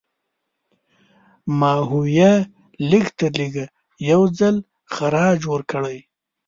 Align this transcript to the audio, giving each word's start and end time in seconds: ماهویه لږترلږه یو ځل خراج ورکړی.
ماهویه 1.59 2.31
لږترلږه 2.89 3.65
یو 4.11 4.21
ځل 4.39 4.55
خراج 4.93 5.39
ورکړی. 5.53 5.97